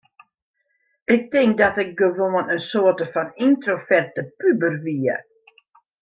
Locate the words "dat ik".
1.61-1.91